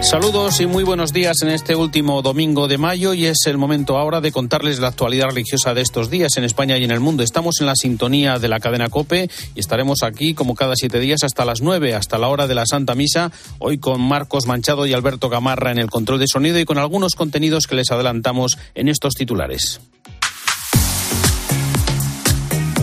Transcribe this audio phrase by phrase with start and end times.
[0.00, 3.98] Saludos y muy buenos días en este último domingo de mayo y es el momento
[3.98, 7.22] ahora de contarles la actualidad religiosa de estos días en España y en el mundo.
[7.22, 11.22] Estamos en la sintonía de la cadena Cope y estaremos aquí como cada siete días
[11.22, 14.94] hasta las nueve, hasta la hora de la Santa Misa, hoy con Marcos Manchado y
[14.94, 18.88] Alberto Gamarra en el control de sonido y con algunos contenidos que les adelantamos en
[18.88, 19.80] estos titulares.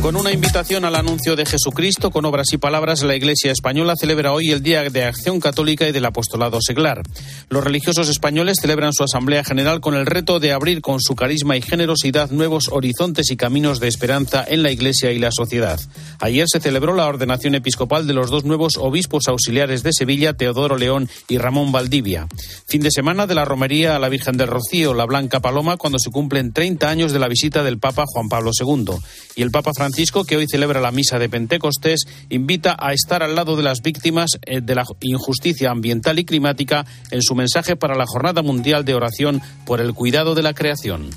[0.01, 4.31] Con una invitación al anuncio de Jesucristo con obras y palabras, la Iglesia española celebra
[4.31, 7.01] hoy el Día de Acción Católica y del Apostolado Seglar.
[7.49, 11.57] Los religiosos españoles celebran su Asamblea General con el reto de abrir con su carisma
[11.57, 15.79] y generosidad nuevos horizontes y caminos de esperanza en la Iglesia y la sociedad.
[16.19, 20.77] Ayer se celebró la ordenación episcopal de los dos nuevos obispos auxiliares de Sevilla, Teodoro
[20.77, 22.27] León y Ramón Valdivia.
[22.67, 25.99] Fin de semana de la romería a la Virgen del Rocío, la Blanca Paloma, cuando
[25.99, 28.95] se cumplen 30 años de la visita del Papa Juan Pablo II.
[29.35, 33.35] Y el Papa Francisco, que hoy celebra la misa de Pentecostés, invita a estar al
[33.35, 37.95] lado de las víctimas eh, de la injusticia ambiental y climática en su mensaje para
[37.95, 41.09] la Jornada Mundial de Oración por el Cuidado de la Creación.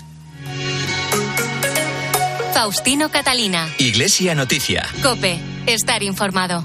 [2.54, 3.68] Faustino Catalina.
[3.78, 4.86] Iglesia Noticia.
[5.02, 6.64] Cope, estar informado.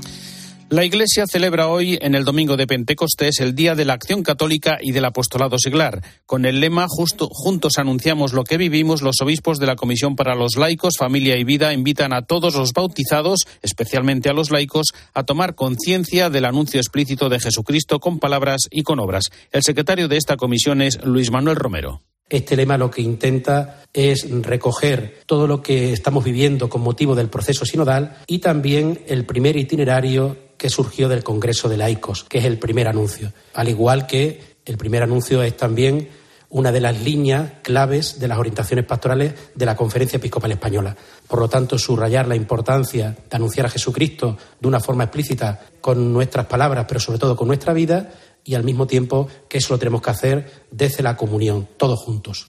[0.68, 4.80] La Iglesia celebra hoy, en el domingo de Pentecostés, el Día de la Acción Católica
[4.82, 6.02] y del Apostolado Seglar.
[6.26, 10.34] Con el lema Justo, Juntos anunciamos lo que vivimos, los obispos de la Comisión para
[10.34, 15.22] los Laicos, Familia y Vida invitan a todos los bautizados, especialmente a los laicos, a
[15.24, 19.26] tomar conciencia del anuncio explícito de Jesucristo con palabras y con obras.
[19.52, 22.02] El secretario de esta comisión es Luis Manuel Romero.
[22.28, 27.30] Este lema lo que intenta es recoger todo lo que estamos viviendo con motivo del
[27.30, 32.46] proceso sinodal y también el primer itinerario que surgió del Congreso de Laicos, que es
[32.46, 33.32] el primer anuncio.
[33.54, 36.10] Al igual que el primer anuncio es también
[36.50, 40.96] una de las líneas claves de las orientaciones pastorales de la Conferencia Episcopal Española.
[41.28, 46.14] Por lo tanto, subrayar la importancia de anunciar a Jesucristo de una forma explícita con
[46.14, 48.10] nuestras palabras, pero sobre todo con nuestra vida,
[48.46, 52.48] y al mismo tiempo que eso lo tenemos que hacer desde la comunión, todos juntos.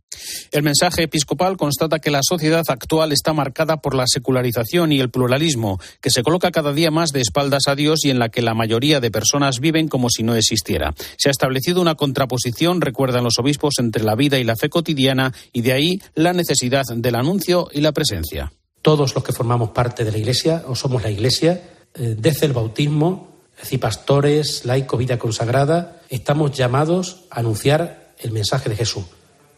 [0.53, 5.11] El mensaje episcopal constata que la sociedad actual está marcada por la secularización y el
[5.11, 8.43] pluralismo, que se coloca cada día más de espaldas a Dios y en la que
[8.43, 10.95] la mayoría de personas viven como si no existiera.
[11.17, 15.33] Se ha establecido una contraposición, recuerdan los obispos, entre la vida y la fe cotidiana
[15.53, 18.53] y de ahí la necesidad del anuncio y la presencia.
[18.83, 21.61] Todos los que formamos parte de la Iglesia o somos la Iglesia,
[21.95, 28.31] eh, desde el bautismo es decir, pastores, laico, vida consagrada, estamos llamados a anunciar el
[28.31, 29.05] mensaje de Jesús.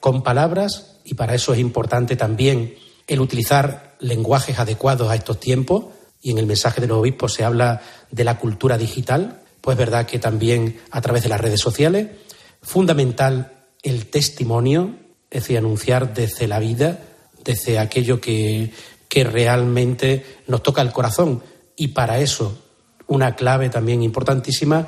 [0.00, 2.76] Con palabras y para eso es importante también
[3.08, 5.86] el utilizar lenguajes adecuados a estos tiempos
[6.22, 9.78] y en el mensaje de los obispos se habla de la cultura digital, pues es
[9.78, 12.08] verdad que también a través de las redes sociales,
[12.62, 14.94] fundamental el testimonio,
[15.30, 17.00] es decir, anunciar desde la vida,
[17.44, 18.72] desde aquello que,
[19.08, 21.42] que realmente nos toca el corazón.
[21.76, 22.58] Y para eso
[23.08, 24.86] una clave también importantísima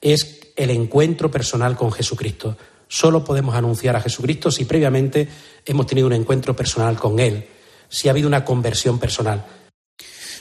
[0.00, 2.56] es el encuentro personal con Jesucristo.
[2.88, 5.28] Solo podemos anunciar a Jesucristo si previamente
[5.64, 7.46] hemos tenido un encuentro personal con Él,
[7.88, 9.44] si ha habido una conversión personal.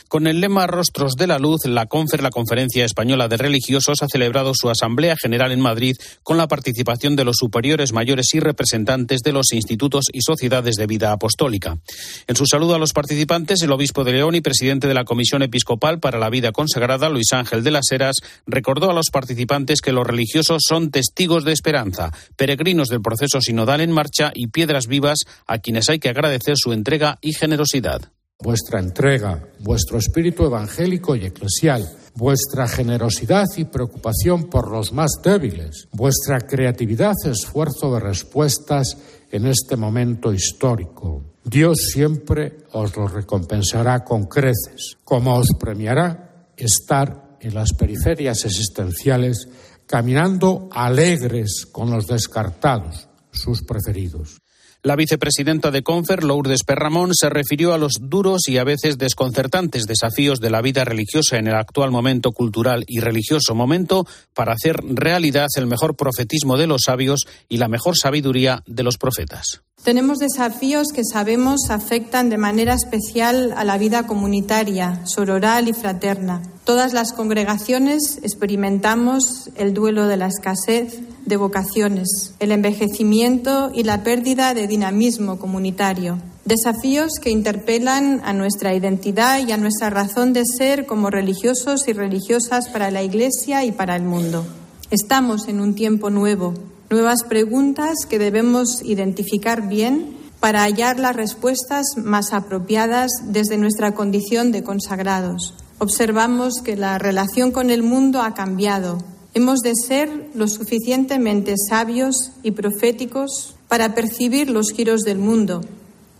[0.09, 4.07] Con el lema Rostros de la Luz, la CONFER, la Conferencia Española de Religiosos, ha
[4.07, 9.21] celebrado su Asamblea General en Madrid con la participación de los superiores mayores y representantes
[9.21, 11.77] de los institutos y sociedades de vida apostólica.
[12.25, 15.43] En su saludo a los participantes, el obispo de León y presidente de la Comisión
[15.43, 18.15] Episcopal para la Vida Consagrada, Luis Ángel de las Heras,
[18.47, 23.79] recordó a los participantes que los religiosos son testigos de esperanza, peregrinos del proceso sinodal
[23.81, 28.09] en marcha y piedras vivas a quienes hay que agradecer su entrega y generosidad
[28.41, 31.85] vuestra entrega, vuestro espíritu evangélico y eclesial,
[32.15, 38.97] vuestra generosidad y preocupación por los más débiles, vuestra creatividad, esfuerzo de respuestas
[39.31, 41.23] en este momento histórico.
[41.43, 49.49] Dios siempre os lo recompensará con creces, como os premiará estar en las periferias existenciales
[49.85, 54.39] caminando alegres con los descartados, sus preferidos.
[54.81, 59.87] La vicepresidenta de Confer, Lourdes Perramón, se refirió a los duros y a veces desconcertantes
[59.87, 64.77] desafíos de la vida religiosa en el actual momento cultural y religioso momento para hacer
[64.81, 69.63] realidad el mejor profetismo de los sabios y la mejor sabiduría de los profetas.
[69.83, 76.41] Tenemos desafíos que sabemos afectan de manera especial a la vida comunitaria, sororal y fraterna.
[76.65, 84.03] Todas las congregaciones experimentamos el duelo de la escasez de vocaciones, el envejecimiento y la
[84.03, 86.19] pérdida de dinamismo comunitario.
[86.43, 91.93] Desafíos que interpelan a nuestra identidad y a nuestra razón de ser como religiosos y
[91.93, 94.45] religiosas para la Iglesia y para el mundo.
[94.91, 96.53] Estamos en un tiempo nuevo
[96.89, 104.51] nuevas preguntas que debemos identificar bien para hallar las respuestas más apropiadas desde nuestra condición
[104.51, 105.53] de consagrados.
[105.77, 109.03] Observamos que la relación con el mundo ha cambiado.
[109.33, 115.61] Hemos de ser lo suficientemente sabios y proféticos para percibir los giros del mundo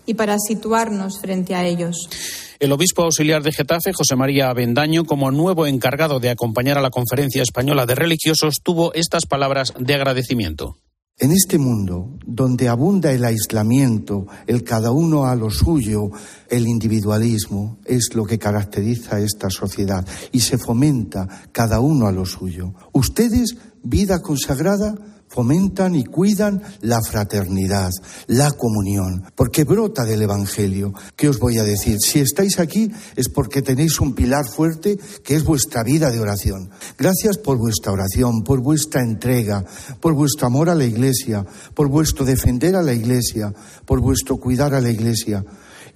[0.05, 2.09] y para situarnos frente a ellos.
[2.59, 6.89] El obispo auxiliar de Getafe, José María Avendaño, como nuevo encargado de acompañar a la
[6.89, 10.75] Conferencia Española de Religiosos, tuvo estas palabras de agradecimiento.
[11.17, 16.11] En este mundo, donde abunda el aislamiento, el cada uno a lo suyo,
[16.49, 22.11] el individualismo, es lo que caracteriza a esta sociedad y se fomenta cada uno a
[22.11, 22.73] lo suyo.
[22.91, 24.95] Ustedes, vida consagrada,
[25.29, 27.91] fomentan y cuidan la fraternidad,
[28.27, 30.93] la comunión, porque brota del Evangelio.
[31.15, 31.97] ¿Qué os voy a decir?
[31.99, 36.71] Si estáis aquí es porque tenéis un pilar fuerte que es vuestra vida de oración.
[36.97, 39.63] Gracias por vuestra oración, por vuestra entrega,
[39.99, 41.45] por vuestro amor a la Iglesia,
[41.75, 43.53] por vuestro defender a la Iglesia,
[43.85, 45.45] por vuestro cuidar a la Iglesia.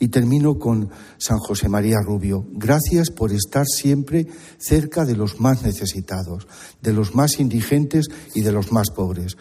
[0.03, 2.45] Y termino con San José María Rubio.
[2.51, 4.27] Gracias por estar siempre
[4.57, 6.45] cerca de los más necesitados,
[6.81, 9.37] de los más indigentes y de los más pobres.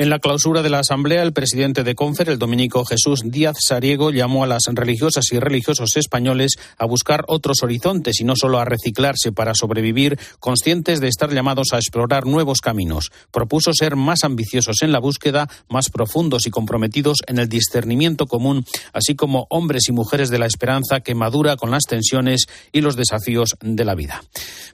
[0.00, 4.12] En la clausura de la Asamblea, el presidente de Confer, el dominico Jesús Díaz Sariego,
[4.12, 8.64] llamó a las religiosas y religiosos españoles a buscar otros horizontes y no solo a
[8.64, 13.10] reciclarse para sobrevivir, conscientes de estar llamados a explorar nuevos caminos.
[13.32, 18.64] Propuso ser más ambiciosos en la búsqueda, más profundos y comprometidos en el discernimiento común,
[18.92, 22.94] así como hombres y mujeres de la esperanza que madura con las tensiones y los
[22.94, 24.22] desafíos de la vida.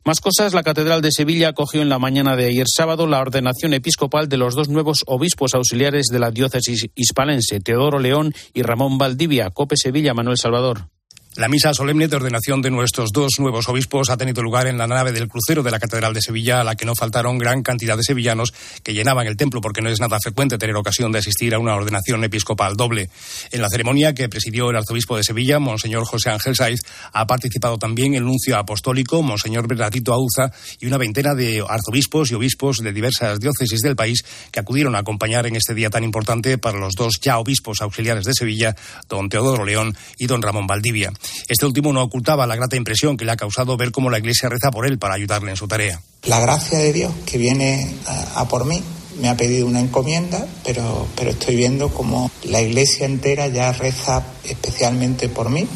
[0.04, 3.72] Más cosas, la Catedral de Sevilla acogió en la mañana de ayer sábado la ordenación
[3.72, 8.98] episcopal de los dos nuevos obispos auxiliares de la diócesis hispalense, Teodoro León y Ramón
[8.98, 9.50] Valdivia.
[9.50, 10.93] Cope Sevilla, Manuel Salvador.
[11.36, 14.86] La misa solemne de ordenación de nuestros dos nuevos obispos ha tenido lugar en la
[14.86, 17.96] nave del crucero de la Catedral de Sevilla, a la que no faltaron gran cantidad
[17.96, 18.54] de sevillanos
[18.84, 21.74] que llenaban el templo porque no es nada frecuente tener ocasión de asistir a una
[21.74, 23.10] ordenación episcopal doble.
[23.50, 26.78] En la ceremonia que presidió el arzobispo de Sevilla, Monseñor José Ángel Saiz,
[27.12, 32.34] ha participado también el nuncio apostólico, Monseñor Bernardito Auza, y una veintena de arzobispos y
[32.34, 36.58] obispos de diversas diócesis del país que acudieron a acompañar en este día tan importante
[36.58, 38.76] para los dos ya obispos auxiliares de Sevilla,
[39.08, 41.12] don Teodoro León y don Ramón Valdivia.
[41.48, 44.48] Este último no ocultaba la grata impresión que le ha causado ver cómo la Iglesia
[44.48, 46.00] reza por él para ayudarle en su tarea.
[46.24, 47.94] La gracia de Dios que viene
[48.34, 48.82] a, por mí
[49.20, 54.22] me ha pedido una encomienda, pero, pero estoy viendo cómo la Iglesia entera ya reza
[54.44, 55.66] especialmente por mí,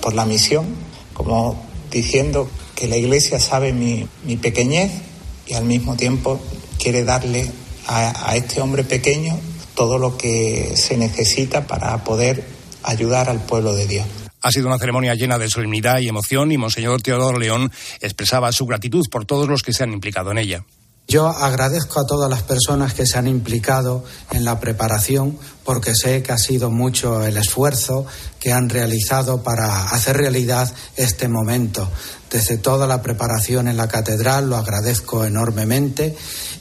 [0.00, 0.66] por la misión,
[1.12, 1.60] como
[1.90, 4.92] diciendo que la Iglesia sabe mi, mi pequeñez
[5.46, 6.40] y al mismo tiempo
[6.78, 7.50] quiere darle
[7.86, 9.38] a, a este hombre pequeño
[9.74, 12.44] todo lo que se necesita para poder
[12.82, 14.06] ayudar al pueblo de Dios.
[14.46, 18.64] Ha sido una ceremonia llena de solemnidad y emoción y Monseñor Teodoro León expresaba su
[18.64, 20.64] gratitud por todos los que se han implicado en ella.
[21.08, 26.22] Yo agradezco a todas las personas que se han implicado en la preparación porque sé
[26.22, 28.06] que ha sido mucho el esfuerzo
[28.38, 31.90] que han realizado para hacer realidad este momento.
[32.30, 36.14] Desde toda la preparación en la catedral lo agradezco enormemente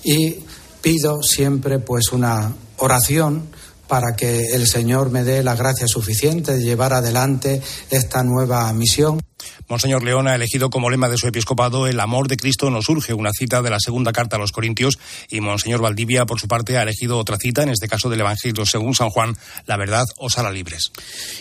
[0.03, 0.37] y
[0.81, 3.49] pido siempre pues una oración
[3.87, 9.21] para que el Señor me dé la gracia suficiente de llevar adelante esta nueva misión.
[9.67, 13.13] Monseñor León ha elegido como lema de su episcopado El amor de Cristo nos urge,
[13.13, 14.99] una cita de la segunda carta a los Corintios,
[15.29, 18.65] y Monseñor Valdivia, por su parte, ha elegido otra cita, en este caso del Evangelio
[18.65, 20.91] según San Juan, La verdad os hará libres.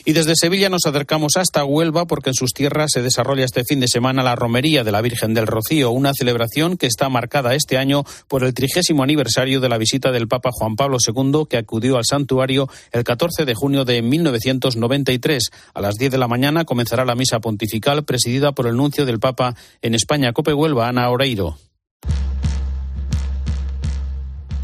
[0.05, 3.81] Y desde Sevilla nos acercamos hasta Huelva porque en sus tierras se desarrolla este fin
[3.81, 7.79] de semana la Romería de la Virgen del Rocío, una celebración que está marcada este
[7.79, 11.97] año por el trigésimo aniversario de la visita del Papa Juan Pablo II, que acudió
[11.97, 15.50] al santuario el 14 de junio de 1993.
[15.75, 19.21] A las 10 de la mañana comenzará la misa pontifical presidida por el nuncio del
[19.21, 21.57] Papa en España, Cope Huelva, Ana Oreiro.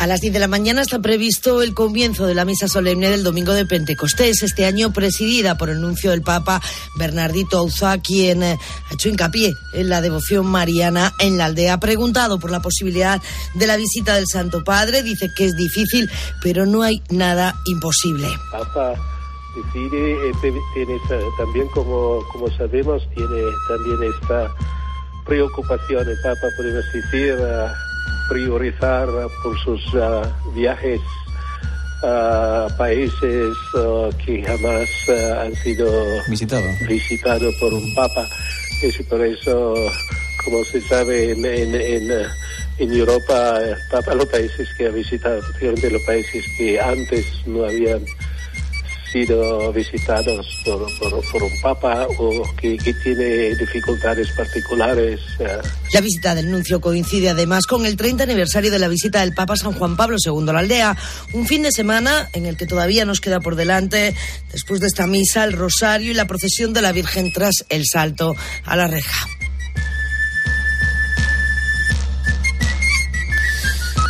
[0.01, 3.23] A las 10 de la mañana está previsto el comienzo de la misa solemne del
[3.23, 6.63] domingo de Pentecostés, este año presidida por el nuncio del Papa
[6.99, 8.57] Bernardito Auza, quien eh,
[8.91, 11.75] ha hecho hincapié en la devoción mariana en la aldea.
[11.75, 13.21] Ha preguntado por la posibilidad
[13.55, 16.09] de la visita del Santo Padre, dice que es difícil,
[16.43, 18.27] pero no hay nada imposible.
[18.51, 19.20] Papa
[19.57, 20.33] decide,
[20.75, 21.01] tiene
[21.37, 24.51] también, como, como sabemos, tiene también esta
[25.27, 27.37] preocupación el Papa, decir,
[28.29, 29.09] priorizar
[29.43, 30.23] por sus ah,
[30.55, 31.01] viajes
[32.03, 33.55] a países
[34.25, 35.91] que jamás ah, han sido
[36.89, 38.27] visitados por un Papa.
[38.83, 39.75] Y por eso,
[40.45, 42.11] como se sabe, en, en,
[42.79, 48.03] en, Europa, el Papa los países que ha visitado, los países que antes no habían
[49.13, 55.21] sido visitados por, un papa o que, tiene dificultades particulares.
[55.39, 55.59] Eh.
[55.93, 59.57] La visita del nuncio coincide además con el 30 aniversario de la visita del Papa
[59.57, 60.97] San Juan Pablo II a la aldea,
[61.33, 64.15] un fin de semana en el que todavía nos queda por delante,
[64.53, 68.35] después de esta misa, el rosario y la procesión de la Virgen tras el salto
[68.65, 69.40] a la reja.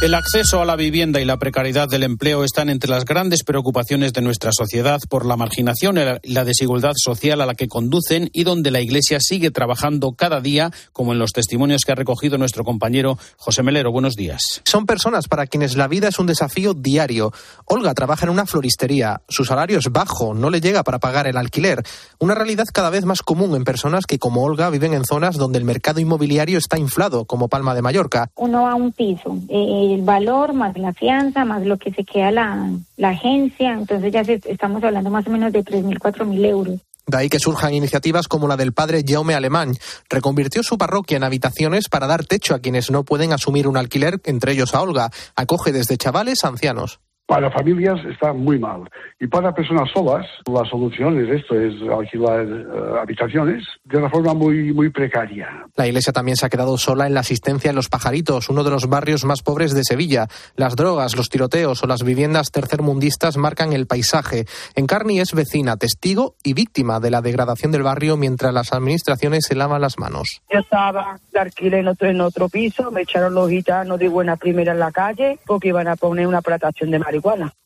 [0.01, 4.15] El acceso a la vivienda y la precariedad del empleo están entre las grandes preocupaciones
[4.15, 8.45] de nuestra sociedad por la marginación y la desigualdad social a la que conducen y
[8.45, 12.65] donde la Iglesia sigue trabajando cada día, como en los testimonios que ha recogido nuestro
[12.65, 13.93] compañero José Melero.
[13.93, 14.63] Buenos días.
[14.65, 17.31] Son personas para quienes la vida es un desafío diario.
[17.67, 19.21] Olga trabaja en una floristería.
[19.29, 21.83] Su salario es bajo, no le llega para pagar el alquiler.
[22.19, 25.59] Una realidad cada vez más común en personas que, como Olga, viven en zonas donde
[25.59, 28.31] el mercado inmobiliario está inflado, como Palma de Mallorca.
[28.37, 29.37] Uno a un piso.
[29.51, 32.71] Eh, el valor, más la fianza, más lo que se queda la,
[33.03, 33.73] agencia.
[33.73, 36.81] Entonces ya estamos hablando más o menos de 3.000, 4.000 euros.
[37.07, 39.77] De ahí que surjan iniciativas como la del padre Jaume Alemán.
[40.09, 44.21] Reconvirtió su parroquia en habitaciones para dar techo a quienes no pueden asumir un alquiler,
[44.25, 45.11] entre ellos a Olga.
[45.35, 47.01] Acoge desde chavales a ancianos.
[47.31, 48.91] Para familias está muy mal.
[49.21, 54.35] Y para personas solas, la solución es esto, es alquilar eh, habitaciones de una forma
[54.35, 55.65] muy, muy precaria.
[55.77, 58.71] La iglesia también se ha quedado sola en la asistencia en Los Pajaritos, uno de
[58.71, 60.27] los barrios más pobres de Sevilla.
[60.57, 64.47] Las drogas, los tiroteos o las viviendas tercermundistas marcan el paisaje.
[64.75, 69.55] Encarni es vecina, testigo y víctima de la degradación del barrio mientras las administraciones se
[69.55, 70.43] lavan las manos.
[70.53, 74.35] Yo estaba de alquiler en otro, en otro piso, me echaron los gitanos de buena
[74.35, 77.20] primera en la calle porque iban a poner una plantación de marihuana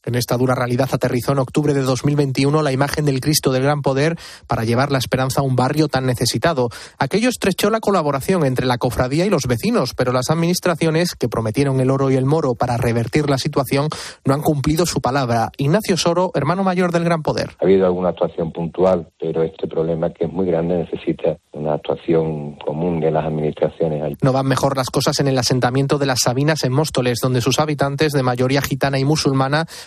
[0.05, 3.83] en esta dura realidad aterrizó en octubre de 2021 la imagen del Cristo del Gran
[3.83, 6.69] Poder para llevar la esperanza a un barrio tan necesitado.
[6.99, 11.81] Aquello estrechó la colaboración entre la cofradía y los vecinos, pero las administraciones que prometieron
[11.81, 13.89] el oro y el moro para revertir la situación
[14.25, 15.51] no han cumplido su palabra.
[15.57, 17.51] Ignacio Soro, hermano mayor del Gran Poder.
[17.61, 22.57] Ha habido alguna actuación puntual, pero este problema que es muy grande necesita una actuación
[22.57, 24.17] común de las administraciones.
[24.23, 27.59] No van mejor las cosas en el asentamiento de las Sabinas en Móstoles, donde sus
[27.59, 29.44] habitantes de mayoría gitana y musulmana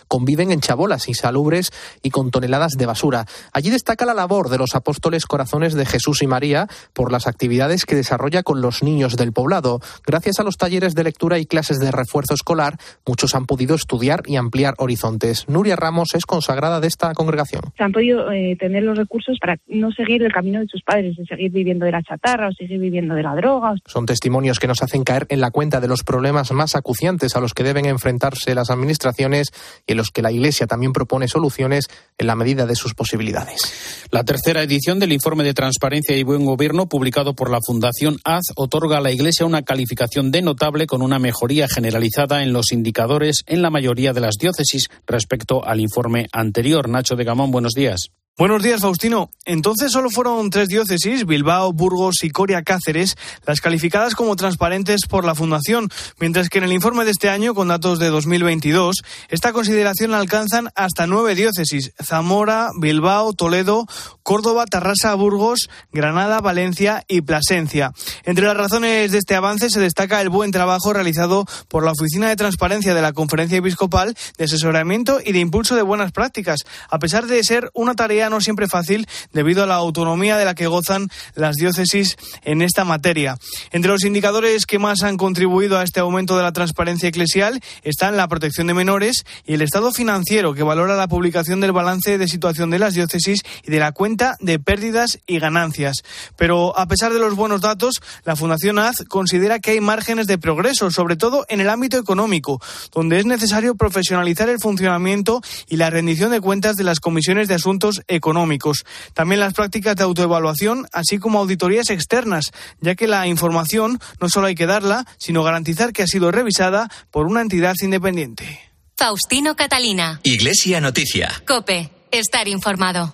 [0.07, 1.71] conviven en chabolas insalubres
[2.01, 3.25] y con toneladas de basura.
[3.53, 7.85] Allí destaca la labor de los apóstoles corazones de Jesús y María por las actividades
[7.85, 9.79] que desarrolla con los niños del poblado.
[10.05, 14.23] Gracias a los talleres de lectura y clases de refuerzo escolar, muchos han podido estudiar
[14.25, 15.47] y ampliar horizontes.
[15.47, 17.61] Nuria Ramos es consagrada de esta congregación.
[17.77, 21.15] Se han podido eh, tener los recursos para no seguir el camino de sus padres,
[21.17, 23.75] de seguir viviendo de la chatarra o seguir viviendo de la droga.
[23.85, 27.39] Son testimonios que nos hacen caer en la cuenta de los problemas más acuciantes a
[27.39, 29.46] los que deben enfrentarse las administraciones
[29.85, 31.85] y en los que la Iglesia también propone soluciones
[32.17, 34.07] en la medida de sus posibilidades.
[34.11, 38.45] La tercera edición del informe de transparencia y buen gobierno publicado por la Fundación AZ
[38.55, 43.43] otorga a la Iglesia una calificación de notable con una mejoría generalizada en los indicadores
[43.47, 46.89] en la mayoría de las diócesis respecto al informe anterior.
[46.89, 48.11] Nacho de Gamón, buenos días.
[48.39, 49.31] Buenos días, Faustino.
[49.45, 53.15] Entonces solo fueron tres diócesis, Bilbao, Burgos y Coria Cáceres,
[53.47, 55.89] las calificadas como transparentes por la Fundación,
[56.19, 58.97] mientras que en el informe de este año, con datos de 2022,
[59.29, 63.87] esta consideración alcanzan hasta nueve diócesis, Zamora, Bilbao, Toledo,
[64.21, 67.91] Córdoba, Tarrasa, Burgos, Granada, Valencia y Plasencia.
[68.23, 72.29] Entre las razones de este avance se destaca el buen trabajo realizado por la Oficina
[72.29, 76.59] de Transparencia de la Conferencia Episcopal de asesoramiento y de impulso de buenas prácticas,
[76.91, 77.95] a pesar de ser una
[78.29, 82.85] no siempre fácil debido a la autonomía de la que gozan las diócesis en esta
[82.85, 83.37] materia.
[83.71, 88.17] Entre los indicadores que más han contribuido a este aumento de la transparencia eclesial están
[88.17, 92.27] la protección de menores y el estado financiero que valora la publicación del balance de
[92.27, 96.03] situación de las diócesis y de la cuenta de pérdidas y ganancias.
[96.35, 100.37] Pero a pesar de los buenos datos, la Fundación AZ considera que hay márgenes de
[100.37, 102.61] progreso, sobre todo en el ámbito económico,
[102.93, 107.55] donde es necesario profesionalizar el funcionamiento y la rendición de cuentas de las comisiones de
[107.55, 108.83] asuntos económicos económicos.
[109.13, 114.47] También las prácticas de autoevaluación, así como auditorías externas, ya que la información no solo
[114.47, 118.59] hay que darla, sino garantizar que ha sido revisada por una entidad independiente.
[118.97, 120.19] Faustino Catalina.
[120.23, 121.31] Iglesia Noticia.
[121.47, 121.91] Cope.
[122.11, 123.13] Estar informado.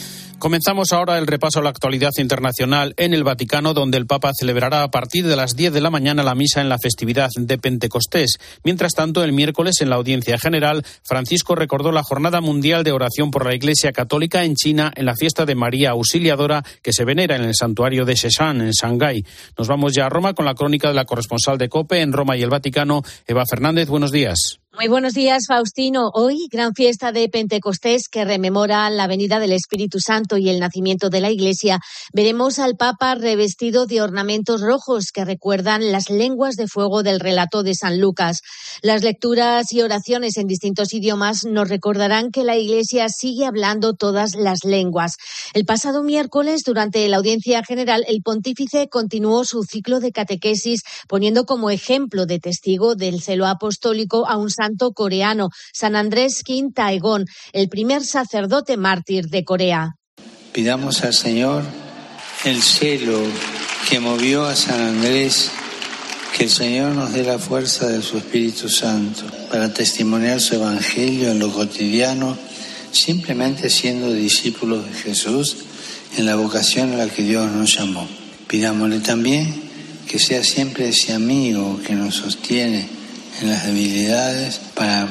[0.41, 4.81] Comenzamos ahora el repaso a la actualidad internacional en el Vaticano, donde el Papa celebrará
[4.81, 8.39] a partir de las 10 de la mañana la misa en la festividad de Pentecostés.
[8.63, 13.29] Mientras tanto, el miércoles, en la audiencia general, Francisco recordó la Jornada Mundial de Oración
[13.29, 17.35] por la Iglesia Católica en China en la fiesta de María Auxiliadora que se venera
[17.35, 19.23] en el santuario de Sheshan, en Shanghái.
[19.59, 22.35] Nos vamos ya a Roma con la crónica de la corresponsal de COPE en Roma
[22.35, 23.89] y el Vaticano, Eva Fernández.
[23.89, 24.60] Buenos días.
[24.73, 26.11] Muy buenos días, Faustino.
[26.13, 31.09] Hoy, gran fiesta de Pentecostés que rememora la venida del Espíritu Santo y el nacimiento
[31.09, 31.81] de la Iglesia.
[32.13, 37.63] Veremos al Papa revestido de ornamentos rojos que recuerdan las lenguas de fuego del relato
[37.63, 38.43] de San Lucas.
[38.81, 44.35] Las lecturas y oraciones en distintos idiomas nos recordarán que la Iglesia sigue hablando todas
[44.35, 45.17] las lenguas.
[45.53, 51.45] El pasado miércoles, durante la audiencia general, el pontífice continuó su ciclo de catequesis poniendo
[51.45, 57.25] como ejemplo de testigo del celo apostólico a un santo coreano, San Andrés Kim Taegong,
[57.51, 59.95] el primer sacerdote mártir de Corea.
[60.51, 61.63] Pidamos al Señor
[62.45, 63.19] el celo
[63.89, 65.49] que movió a San Andrés,
[66.37, 71.31] que el Señor nos dé la fuerza de su Espíritu Santo para testimoniar su Evangelio
[71.31, 72.37] en lo cotidiano,
[72.91, 75.57] simplemente siendo discípulos de Jesús
[76.17, 78.07] en la vocación a la que Dios nos llamó.
[78.47, 79.71] Pidámosle también
[80.07, 83.00] que sea siempre ese amigo que nos sostiene
[83.39, 85.07] en las debilidades para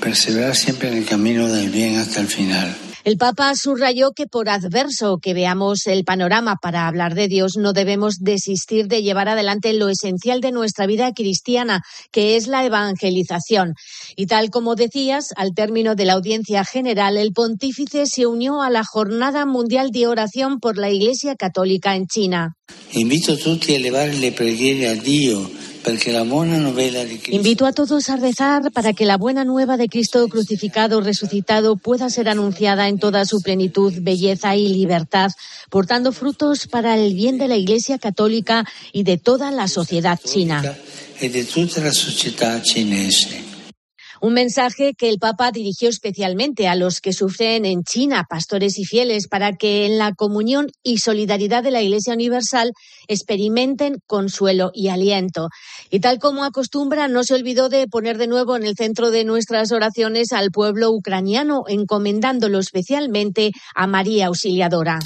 [0.00, 2.76] perseverar siempre en el camino del bien hasta el final.
[3.06, 7.72] El Papa subrayó que por adverso que veamos el panorama para hablar de Dios, no
[7.72, 13.74] debemos desistir de llevar adelante lo esencial de nuestra vida cristiana, que es la evangelización.
[14.16, 18.70] Y tal como decías, al término de la audiencia general, el pontífice se unió a
[18.70, 22.56] la Jornada Mundial de Oración por la Iglesia Católica en China.
[22.90, 25.48] Invito a tutti a elevarle preghiere a Dio
[27.30, 32.10] Invito a todos a rezar para que la buena nueva de Cristo crucificado, resucitado, pueda
[32.10, 35.30] ser anunciada en toda su plenitud, belleza y libertad,
[35.70, 40.76] portando frutos para el bien de la Iglesia Católica y de toda la sociedad china.
[44.20, 48.84] Un mensaje que el Papa dirigió especialmente a los que sufren en China, pastores y
[48.84, 52.72] fieles, para que en la comunión y solidaridad de la Iglesia Universal
[53.08, 55.48] experimenten consuelo y aliento.
[55.90, 59.24] Y tal como acostumbra, no se olvidó de poner de nuevo en el centro de
[59.24, 64.98] nuestras oraciones al pueblo ucraniano, encomendándolo especialmente a María Auxiliadora.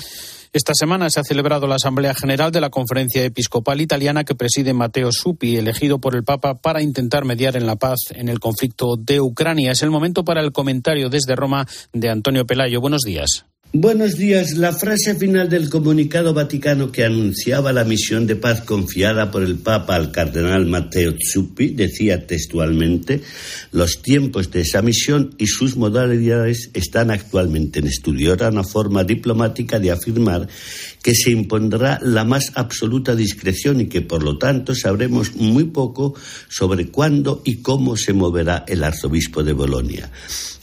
[0.53, 4.75] Esta semana se ha celebrado la Asamblea General de la Conferencia Episcopal Italiana que preside
[4.75, 8.97] Matteo Suppi, elegido por el Papa para intentar mediar en la paz en el conflicto
[8.99, 9.71] de Ucrania.
[9.71, 12.81] Es el momento para el comentario desde Roma de Antonio Pelayo.
[12.81, 13.47] Buenos días.
[13.73, 14.57] Buenos días.
[14.57, 19.59] La frase final del comunicado vaticano que anunciaba la misión de paz confiada por el
[19.59, 23.23] Papa al cardenal Matteo Zuppi decía textualmente:
[23.71, 28.33] Los tiempos de esa misión y sus modalidades están actualmente en estudio.
[28.33, 30.49] Era una forma diplomática de afirmar
[31.01, 36.17] que se impondrá la más absoluta discreción y que, por lo tanto, sabremos muy poco
[36.49, 40.11] sobre cuándo y cómo se moverá el arzobispo de Bolonia.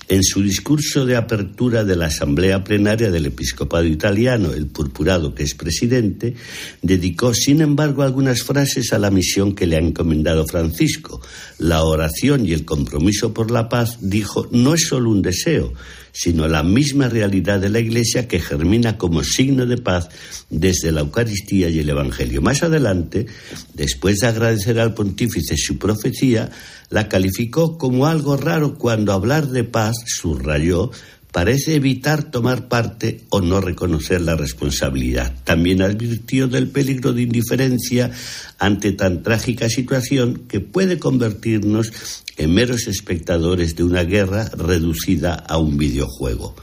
[0.09, 5.43] En su discurso de apertura de la Asamblea Plenaria del Episcopado Italiano, el purpurado que
[5.43, 6.33] es presidente,
[6.81, 11.19] dedicó, sin embargo, algunas frases a la misión que le ha encomendado Francisco.
[11.57, 15.73] La oración y el compromiso por la paz, dijo, no es solo un deseo,
[16.13, 20.09] sino la misma realidad de la Iglesia que germina como signo de paz
[20.49, 22.41] desde la Eucaristía y el Evangelio.
[22.41, 23.27] Más adelante,
[23.75, 26.49] después de agradecer al pontífice su profecía,
[26.89, 30.91] la calificó como algo raro cuando hablar de paz, subrayó,
[31.31, 35.33] parece evitar tomar parte o no reconocer la responsabilidad.
[35.43, 38.11] También advirtió del peligro de indiferencia
[38.57, 41.91] ante tan trágica situación que puede convertirnos
[42.37, 46.55] en meros espectadores de una guerra reducida a un videojuego.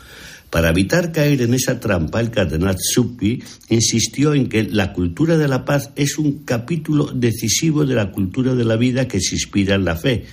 [0.55, 5.49] Para evitar caer en esa trampa, el cardenal Zuppi insistió en que la cultura de
[5.49, 9.75] la paz es un capítulo decisivo de la cultura de la vida que se inspira
[9.75, 10.27] en la fe,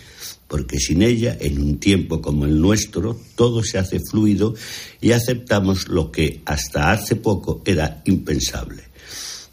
[0.51, 4.53] porque sin ella, en un tiempo como el nuestro, todo se hace fluido
[4.99, 8.83] y aceptamos lo que hasta hace poco era impensable.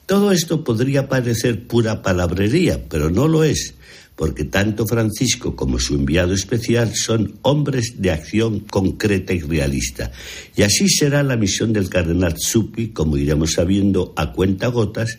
[0.06, 3.74] Todo esto podría parecer pura palabrería, pero no lo es
[4.16, 10.10] porque tanto Francisco como su enviado especial son hombres de acción concreta y realista.
[10.56, 15.18] Y así será la misión del cardenal Zuppi, como iremos sabiendo a cuenta gotas,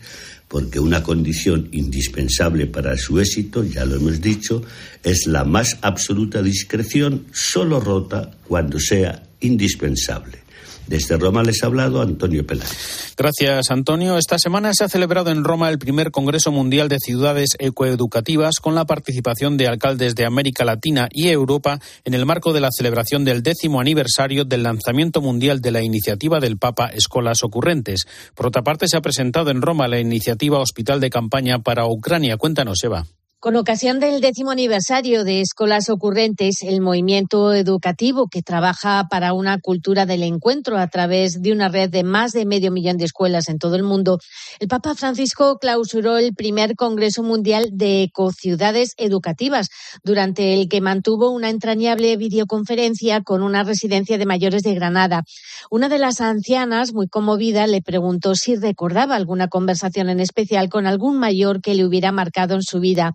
[0.50, 4.64] porque una condición indispensable para su éxito, ya lo hemos dicho,
[5.04, 10.38] es la más absoluta discreción, solo rota cuando sea indispensable.
[10.86, 13.14] Desde Roma les ha hablado Antonio Peláez.
[13.16, 14.18] Gracias, Antonio.
[14.18, 18.74] Esta semana se ha celebrado en Roma el primer Congreso Mundial de Ciudades Ecoeducativas con
[18.74, 23.24] la participación de alcaldes de América Latina y Europa en el marco de la celebración
[23.24, 28.06] del décimo aniversario del lanzamiento mundial de la iniciativa del Papa Escolas Ocurrentes.
[28.34, 32.36] Por otra parte, se ha presentado en Roma la iniciativa Hospital de Campaña para Ucrania.
[32.36, 33.04] Cuéntanos, Eva.
[33.40, 39.58] Con ocasión del décimo aniversario de Escolas Ocurrentes, el movimiento educativo que trabaja para una
[39.58, 43.48] cultura del encuentro a través de una red de más de medio millón de escuelas
[43.48, 44.18] en todo el mundo,
[44.58, 49.68] el Papa Francisco clausuró el primer Congreso Mundial de Ecociudades Educativas,
[50.04, 55.22] durante el que mantuvo una entrañable videoconferencia con una residencia de mayores de Granada.
[55.70, 60.86] Una de las ancianas, muy conmovida, le preguntó si recordaba alguna conversación en especial con
[60.86, 63.14] algún mayor que le hubiera marcado en su vida.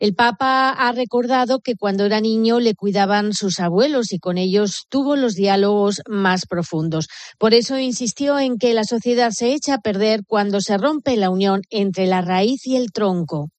[0.00, 4.86] El Papa ha recordado que cuando era niño le cuidaban sus abuelos y con ellos
[4.88, 7.08] tuvo los diálogos más profundos.
[7.38, 11.30] Por eso insistió en que la sociedad se echa a perder cuando se rompe la
[11.30, 13.50] unión entre la raíz y el tronco.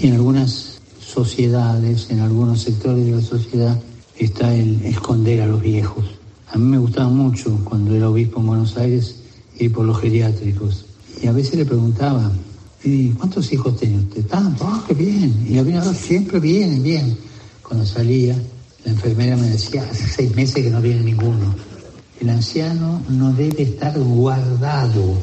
[0.00, 3.80] En algunas sociedades, en algunos sectores de la sociedad,
[4.16, 6.04] está el esconder a los viejos.
[6.48, 9.22] A mí me gustaba mucho cuando era obispo en Buenos Aires
[9.58, 10.86] ir por los geriátricos.
[11.22, 12.30] Y a veces le preguntaba,
[12.86, 14.24] ¿Y cuántos hijos tiene usted?
[14.26, 15.44] Tanto, ah, qué bien.
[15.50, 17.18] Y había siempre vienen, bien.
[17.60, 18.40] Cuando salía,
[18.84, 21.52] la enfermera me decía, hace seis meses que no viene ninguno.
[22.20, 25.18] El anciano no debe estar guardado.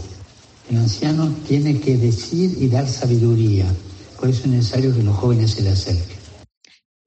[0.70, 3.74] El anciano tiene que decir y dar sabiduría.
[4.20, 6.18] Por eso es necesario que los jóvenes se le acerquen.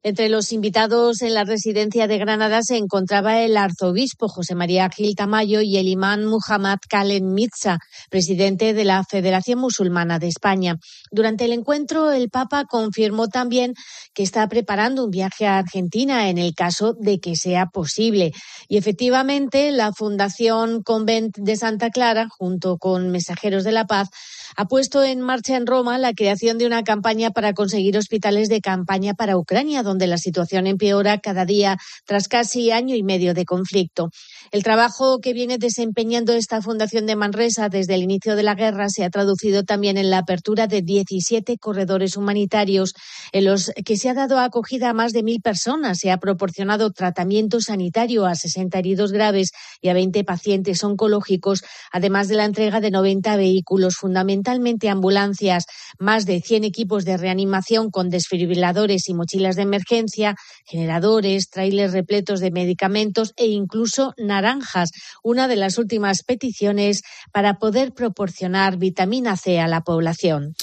[0.09, 5.17] Entre los invitados en la residencia de Granada se encontraba el arzobispo José María Gil
[5.17, 10.77] Tamayo y el imán Muhammad Kalen Mitza, presidente de la Federación Musulmana de España.
[11.11, 13.75] Durante el encuentro, el Papa confirmó también
[14.15, 18.31] que está preparando un viaje a Argentina en el caso de que sea posible.
[18.69, 24.11] Y efectivamente, la Fundación Convent de Santa Clara, junto con Mensajeros de la Paz,
[24.57, 28.61] ha puesto en marcha en Roma la creación de una campaña para conseguir hospitales de
[28.61, 33.45] campaña para Ucrania, donde la situación empeora cada día tras casi año y medio de
[33.45, 34.11] conflicto.
[34.53, 38.89] El trabajo que viene desempeñando esta Fundación de Manresa desde el inicio de la guerra
[38.89, 42.95] se ha traducido también en la apertura de 17 corredores humanitarios
[43.33, 45.99] en los que se ha dado acogida a más de mil personas.
[45.99, 52.29] Se ha proporcionado tratamiento sanitario a 60 heridos graves y a 20 pacientes oncológicos, además
[52.29, 55.65] de la entrega de 90 vehículos, fundamentalmente ambulancias,
[55.99, 62.41] más de 100 equipos de reanimación con desfibriladores y mochilas de emergencia, generadores, trailers repletos
[62.41, 64.91] de medicamentos e incluso naranjas,
[65.23, 70.55] una de las últimas peticiones para poder proporcionar vitamina C a la población.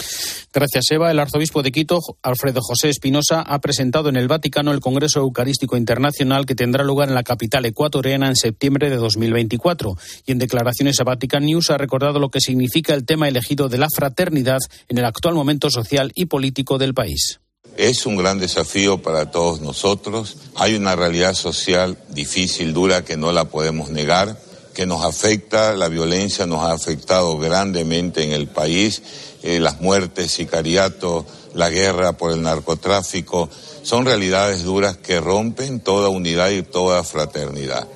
[0.54, 1.10] Gracias, Eva.
[1.10, 5.78] El arzobispo de Quito, Alfredo José Espinosa, ha presentado en el Vaticano el Congreso Eucarístico
[5.78, 9.98] Internacional que tendrá lugar en la capital ecuatoriana en septiembre de 2024.
[10.28, 13.80] Y en declaraciones a Vatican News ha recordado lo que significa el tema elegido de
[13.80, 14.60] la fraternidad
[14.90, 17.40] en el actual momento social y político del país.
[17.78, 20.38] Es un gran desafío para todos nosotros.
[20.56, 24.40] Hay una realidad social difícil, dura, que no la podemos negar,
[24.76, 29.02] que nos afecta, la violencia nos ha afectado grandemente en el país,
[29.42, 33.50] eh, las muertes, sicariato, la guerra por el narcotráfico,
[33.82, 37.88] son realidades duras que rompen toda unidad y toda fraternidad.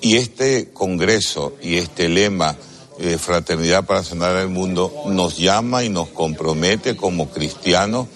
[0.00, 2.56] Y este Congreso y este lema
[2.98, 8.08] de fraternidad para sanar el mundo nos llama y nos compromete como cristianos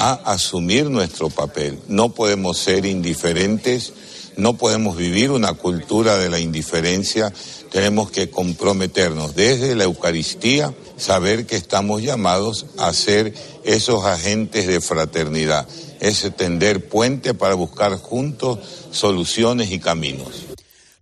[0.00, 1.76] a asumir nuestro papel.
[1.88, 3.92] No podemos ser indiferentes,
[4.36, 7.32] no podemos vivir una cultura de la indiferencia,
[7.72, 13.34] tenemos que comprometernos desde la Eucaristía, saber que estamos llamados a ser
[13.64, 15.66] esos agentes de fraternidad,
[15.98, 18.60] ese tender puente para buscar juntos
[18.92, 20.47] soluciones y caminos.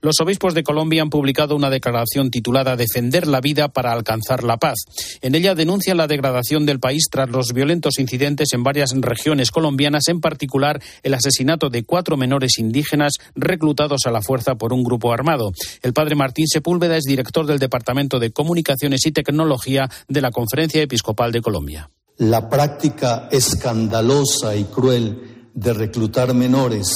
[0.07, 4.57] Los obispos de Colombia han publicado una declaración titulada Defender la vida para alcanzar la
[4.57, 4.77] paz.
[5.21, 10.07] En ella denuncian la degradación del país tras los violentos incidentes en varias regiones colombianas,
[10.07, 15.13] en particular el asesinato de cuatro menores indígenas reclutados a la fuerza por un grupo
[15.13, 15.51] armado.
[15.83, 20.83] El padre Martín Sepúlveda es director del Departamento de Comunicaciones y Tecnología de la Conferencia
[20.83, 21.91] Episcopal de Colombia.
[22.19, 26.93] La práctica escandalosa y cruel de reclutar menores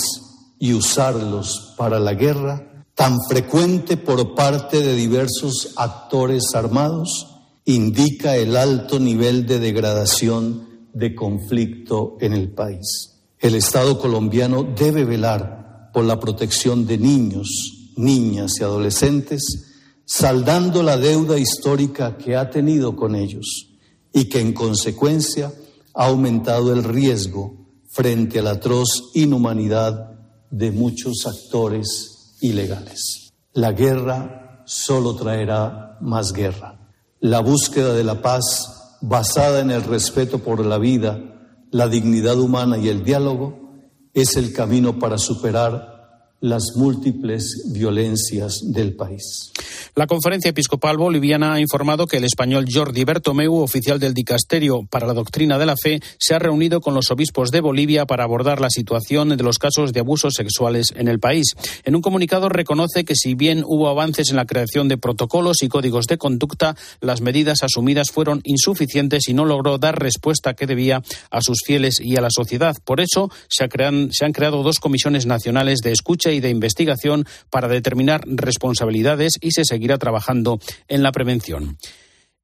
[0.60, 2.69] y usarlos para la guerra
[3.00, 7.28] tan frecuente por parte de diversos actores armados
[7.64, 13.22] indica el alto nivel de degradación de conflicto en el país.
[13.38, 17.48] El Estado colombiano debe velar por la protección de niños,
[17.96, 19.40] niñas y adolescentes,
[20.04, 23.70] saldando la deuda histórica que ha tenido con ellos
[24.12, 25.50] y que en consecuencia
[25.94, 30.18] ha aumentado el riesgo frente a la atroz inhumanidad
[30.50, 32.09] de muchos actores
[32.40, 33.32] ilegales.
[33.52, 36.78] La guerra solo traerá más guerra.
[37.20, 41.18] La búsqueda de la paz basada en el respeto por la vida,
[41.70, 43.74] la dignidad humana y el diálogo
[44.14, 45.99] es el camino para superar
[46.40, 49.52] las múltiples violencias del país.
[49.94, 55.06] La conferencia episcopal boliviana ha informado que el español Jordi Bertomeu, oficial del Dicasterio para
[55.06, 58.60] la Doctrina de la Fe, se ha reunido con los obispos de Bolivia para abordar
[58.60, 61.54] la situación de los casos de abusos sexuales en el país.
[61.84, 65.68] En un comunicado reconoce que si bien hubo avances en la creación de protocolos y
[65.68, 71.02] códigos de conducta, las medidas asumidas fueron insuficientes y no logró dar respuesta que debía
[71.30, 72.76] a sus fieles y a la sociedad.
[72.84, 73.68] Por eso se,
[74.10, 79.52] se han creado dos comisiones nacionales de escucha y de investigación para determinar responsabilidades y
[79.52, 81.76] se seguirá trabajando en la prevención.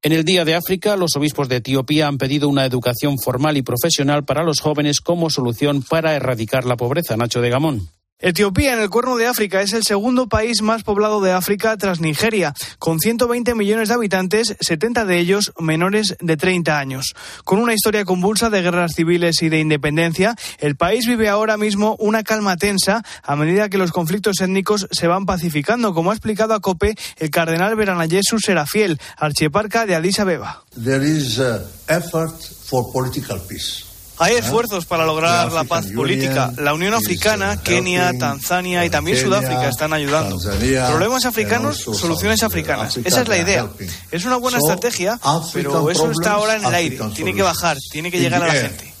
[0.03, 3.63] En el Día de África, los obispos de Etiopía han pedido una educación formal y
[3.63, 7.17] profesional para los jóvenes como solución para erradicar la pobreza.
[7.17, 7.89] Nacho de Gamón.
[8.19, 11.99] Etiopía, en el Cuerno de África, es el segundo país más poblado de África tras
[11.99, 17.13] Nigeria, con 120 millones de habitantes, 70 de ellos menores de 30 años.
[17.43, 21.95] Con una historia convulsa de guerras civiles y de independencia, el país vive ahora mismo
[21.99, 26.55] una calma tensa a medida que los conflictos étnicos se van pacificando, como ha explicado
[26.55, 30.63] a COPE el cardenal Veranayesu Serafiel, archieparca de Addis Abeba.
[30.83, 33.86] There is uh, effort for political peace.
[34.19, 36.51] Hay esfuerzos para lograr la paz política.
[36.57, 40.39] La Unión Africana, Kenia, Tanzania y también Sudáfrica están ayudando.
[40.39, 42.97] Problemas africanos, soluciones africanas.
[42.97, 43.67] Esa es la idea.
[44.11, 45.19] Es una buena estrategia,
[45.53, 46.99] pero eso está ahora en el aire.
[47.13, 48.93] Tiene que bajar, tiene que llegar a la gente.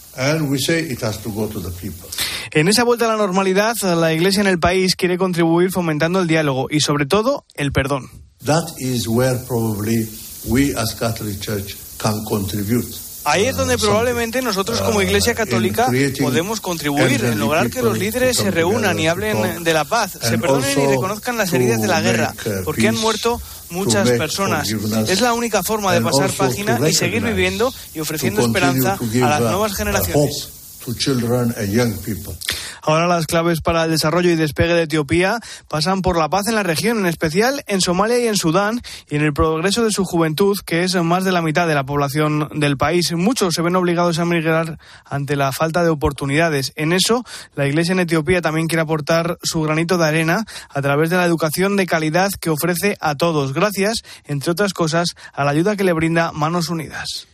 [2.51, 6.27] En esa vuelta a la normalidad, la Iglesia en el país quiere contribuir fomentando el
[6.27, 8.09] diálogo y, sobre todo, el perdón.
[8.45, 10.07] That is where probably
[10.45, 13.06] we as Catholic Church can contribute.
[13.27, 18.37] Ahí es donde probablemente nosotros como Iglesia Católica podemos contribuir en lograr que los líderes
[18.37, 22.01] se reúnan y hablen de la paz, se perdonen y reconozcan las heridas de la
[22.01, 24.69] guerra, porque han muerto muchas personas.
[25.07, 29.41] Es la única forma de pasar página y seguir viviendo y ofreciendo esperanza a las
[29.41, 30.49] nuevas generaciones.
[32.87, 36.55] Ahora las claves para el desarrollo y despegue de Etiopía pasan por la paz en
[36.55, 40.05] la región, en especial en Somalia y en Sudán, y en el progreso de su
[40.05, 43.11] juventud, que es más de la mitad de la población del país.
[43.11, 46.71] Muchos se ven obligados a emigrar ante la falta de oportunidades.
[46.77, 51.09] En eso, la Iglesia en Etiopía también quiere aportar su granito de arena a través
[51.09, 55.51] de la educación de calidad que ofrece a todos, gracias, entre otras cosas, a la
[55.51, 57.27] ayuda que le brinda Manos Unidas.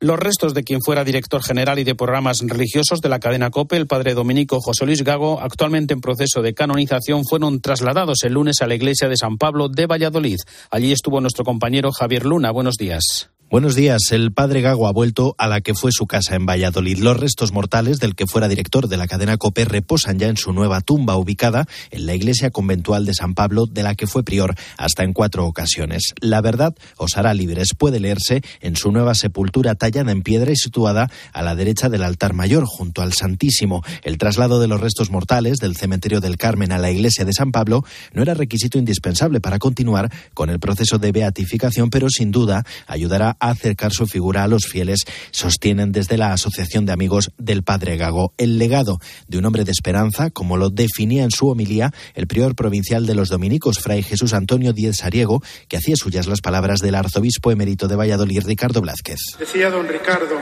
[0.00, 3.76] Los restos de quien fuera director general y de programas religiosos de la cadena COPE,
[3.76, 8.62] el padre dominico José Luis Gago, actualmente en proceso de canonización, fueron trasladados el lunes
[8.62, 10.38] a la iglesia de San Pablo de Valladolid.
[10.70, 12.52] Allí estuvo nuestro compañero Javier Luna.
[12.52, 13.30] Buenos días.
[13.50, 14.02] Buenos días.
[14.10, 16.98] El padre Gago ha vuelto a la que fue su casa en Valladolid.
[16.98, 20.52] Los restos mortales del que fuera director de la cadena COPE reposan ya en su
[20.52, 24.54] nueva tumba ubicada en la iglesia conventual de San Pablo, de la que fue prior
[24.76, 26.12] hasta en cuatro ocasiones.
[26.20, 27.70] La verdad os hará libres.
[27.74, 32.02] Puede leerse en su nueva sepultura tallada en piedra y situada a la derecha del
[32.02, 33.82] altar mayor, junto al Santísimo.
[34.02, 37.50] El traslado de los restos mortales del cementerio del Carmen a la iglesia de San
[37.50, 37.82] Pablo
[38.12, 43.37] no era requisito indispensable para continuar con el proceso de beatificación, pero sin duda ayudará
[43.40, 48.32] acercar su figura a los fieles, sostienen desde la Asociación de Amigos del Padre Gago.
[48.36, 52.54] El legado de un hombre de esperanza, como lo definía en su homilía el prior
[52.54, 56.94] provincial de los dominicos, Fray Jesús Antonio Díez Sariego, que hacía suyas las palabras del
[56.94, 59.18] arzobispo emérito de Valladolid, Ricardo Blázquez.
[59.38, 60.38] Decía don Ricardo,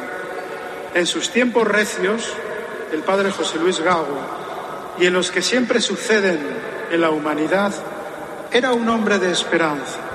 [0.94, 2.24] en sus tiempos recios,
[2.92, 4.18] el Padre José Luis Gago,
[4.98, 6.38] y en los que siempre suceden
[6.90, 7.74] en la humanidad,
[8.52, 10.05] era un hombre de esperanza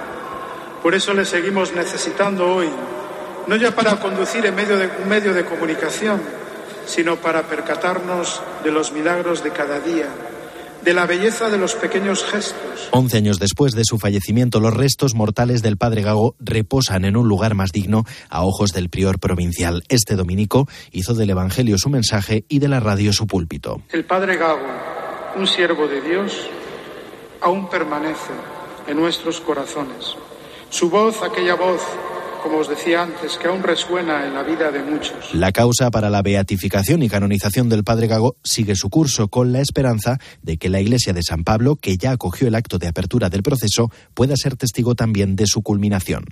[0.82, 2.70] por eso le seguimos necesitando hoy,
[3.48, 6.22] no ya para conducir en medio de un medio de comunicación,
[6.86, 10.08] sino para percatarnos de los milagros de cada día,
[10.84, 12.90] de la belleza de los pequeños gestos.
[12.92, 17.28] Once años después de su fallecimiento, los restos mortales del padre Gago reposan en un
[17.28, 19.84] lugar más digno a ojos del prior provincial.
[19.90, 23.84] Este dominico hizo del Evangelio su mensaje y de la radio su púlpito.
[23.90, 24.68] El padre Gago,
[25.36, 26.50] un siervo de Dios,
[27.42, 28.34] aún permanece
[28.88, 30.16] en nuestros corazones.
[30.72, 31.82] Su voz, aquella voz,
[32.42, 35.36] como os decía antes, que aún resuena en la vida de muchos.
[35.36, 39.60] La causa para la beatificación y canonización del Padre Gago sigue su curso con la
[39.60, 43.30] esperanza de que la Iglesia de San Pablo, que ya acogió el acto de apertura
[43.30, 46.24] del proceso, pueda ser testigo también de su culminación.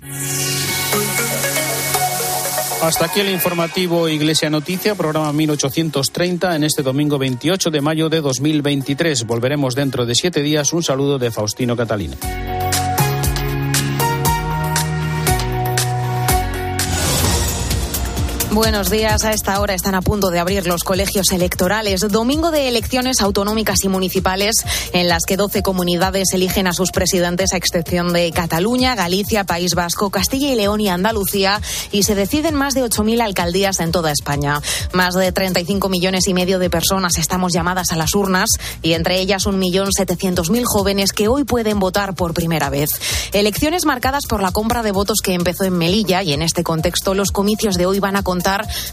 [2.82, 8.22] Hasta aquí el informativo Iglesia Noticia, programa 1830, en este domingo 28 de mayo de
[8.22, 9.26] 2023.
[9.26, 10.72] Volveremos dentro de siete días.
[10.72, 12.16] Un saludo de Faustino Catalina.
[18.52, 19.24] Buenos días.
[19.24, 22.00] A esta hora están a punto de abrir los colegios electorales.
[22.00, 27.52] Domingo de elecciones autonómicas y municipales en las que 12 comunidades eligen a sus presidentes
[27.52, 31.60] a excepción de Cataluña, Galicia, País Vasco, Castilla y León y Andalucía
[31.92, 34.60] y se deciden más de 8.000 alcaldías en toda España.
[34.92, 38.50] Más de 35 millones y medio de personas estamos llamadas a las urnas
[38.82, 42.90] y entre ellas 1.700.000 jóvenes que hoy pueden votar por primera vez.
[43.32, 47.14] Elecciones marcadas por la compra de votos que empezó en Melilla y en este contexto
[47.14, 48.24] los comicios de hoy van a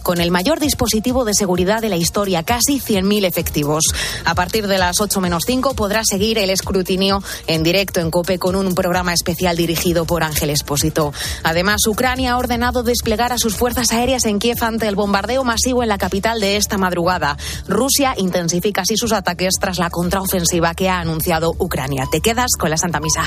[0.03, 3.83] con el mayor dispositivo de seguridad de la historia, casi 100.000 efectivos.
[4.25, 8.39] A partir de las 8 menos 5 podrá seguir el escrutinio en directo en COPE
[8.39, 11.13] con un programa especial dirigido por Ángel Espósito.
[11.43, 15.83] Además, Ucrania ha ordenado desplegar a sus fuerzas aéreas en Kiev ante el bombardeo masivo
[15.83, 17.37] en la capital de esta madrugada.
[17.67, 22.05] Rusia intensifica así sus ataques tras la contraofensiva que ha anunciado Ucrania.
[22.11, 23.23] Te quedas con la Santa Misa.